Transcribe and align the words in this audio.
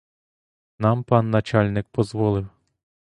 Нам 0.79 1.03
пан 1.03 1.29
начальник 1.29 1.87
позволив. 1.87 2.47